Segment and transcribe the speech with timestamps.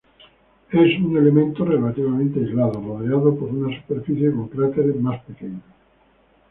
[0.71, 5.61] Es un elemento relativamente aislado, rodeado por una superficie con cráteres más pequeños.